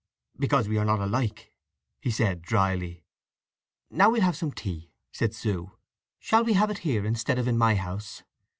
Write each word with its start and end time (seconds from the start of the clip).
"Because 0.39 0.67
we 0.67 0.79
are 0.79 0.83
not 0.85 0.99
alike," 0.99 1.53
he 2.01 2.09
said 2.09 2.41
drily. 2.41 3.03
"Now 3.91 4.09
we'll 4.09 4.21
have 4.23 4.35
some 4.35 4.51
tea," 4.51 4.89
said 5.11 5.35
Sue. 5.35 5.73
"Shall 6.17 6.43
we 6.43 6.53
have 6.53 6.71
it 6.71 6.79
here 6.79 7.05
instead 7.05 7.37
of 7.37 7.47
in 7.47 7.55
my 7.55 7.75
house? 7.75 8.23